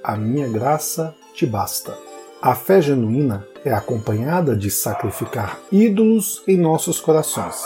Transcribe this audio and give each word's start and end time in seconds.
A 0.03 0.16
minha 0.16 0.47
graça 0.47 1.14
te 1.34 1.45
basta. 1.45 1.97
A 2.42 2.53
fé 2.53 2.81
genuína 2.81 3.45
é 3.64 3.73
acompanhada 3.73 4.56
de 4.56 4.69
sacrificar 4.69 5.59
ídolos 5.72 6.44
em 6.47 6.58
nossos 6.58 7.00
corações. 7.00 7.64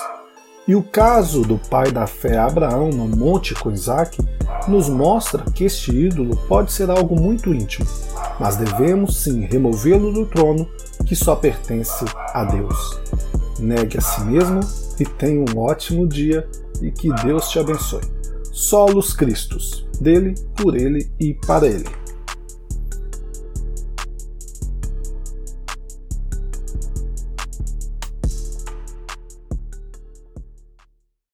E 0.66 0.76
o 0.76 0.84
caso 0.84 1.42
do 1.42 1.58
pai 1.58 1.92
da 1.92 2.06
fé 2.06 2.38
Abraão 2.38 2.90
no 2.90 3.08
monte 3.08 3.56
com 3.56 3.72
Isaac 3.72 4.18
nos 4.68 4.88
mostra 4.88 5.44
que 5.52 5.66
este 5.66 5.92
ídolo 5.92 6.38
pode 6.48 6.72
ser 6.72 6.90
algo 6.90 7.20
muito 7.20 7.54
íntimo, 7.54 7.88
mas 8.40 8.56
devemos 8.56 9.18
sim 9.18 9.42
removê-lo 9.42 10.12
do 10.12 10.26
trono 10.26 10.68
que 11.06 11.16
só 11.16 11.36
pertence 11.36 12.06
a 12.34 12.44
Deus. 12.44 13.02
Negue 13.60 13.98
a 13.98 14.02
si 14.02 14.22
mesmo 14.22 14.62
e 15.00 15.06
tenha 15.06 15.42
um 15.42 15.60
ótimo 15.60 16.08
dia 16.08 16.48
e 16.82 16.92
que 16.92 17.14
Deus 17.24 17.50
te 17.50 17.60
abençoe. 17.60 18.02
Solos 18.52 19.14
Cristos, 19.14 19.88
dele, 20.00 20.36
por 20.56 20.76
ele 20.76 21.12
e 21.20 21.34
para 21.34 21.68
ele. 21.68 21.99